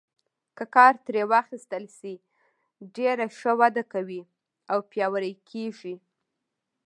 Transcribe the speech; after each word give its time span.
که 0.57 0.63
کار 0.75 0.93
ترې 1.05 1.21
واخیستل 1.31 1.83
شي 1.97 2.13
ډېره 2.95 3.25
ښه 3.37 3.51
وده 3.59 3.83
کوي 3.93 4.21
او 4.71 4.79
پیاوړي 4.91 5.33
کیږي. 5.49 5.95